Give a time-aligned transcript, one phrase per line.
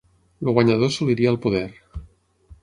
[0.45, 1.69] El guanyador assoliria el poder.